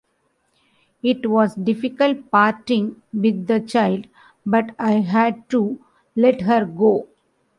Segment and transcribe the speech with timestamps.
[1.03, 4.07] It was difficult parting with the child,
[4.47, 5.77] but I had to
[6.15, 7.05] let her go.